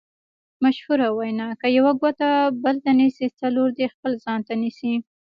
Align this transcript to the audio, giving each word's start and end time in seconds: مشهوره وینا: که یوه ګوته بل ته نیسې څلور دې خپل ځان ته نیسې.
مشهوره 0.63 1.07
وینا: 1.17 1.49
که 1.61 1.67
یوه 1.77 1.91
ګوته 2.01 2.29
بل 2.63 2.75
ته 2.83 2.91
نیسې 2.99 3.27
څلور 3.39 3.67
دې 3.77 3.85
خپل 3.93 4.11
ځان 4.23 4.39
ته 4.47 4.53
نیسې. 4.61 4.93